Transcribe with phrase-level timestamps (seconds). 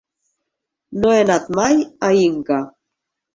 [1.03, 2.59] No he anat mai a Inca.